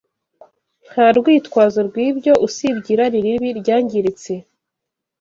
[0.89, 4.33] Nta rwitwazo rw’ibyo usibye irari ribi, ryangiritse.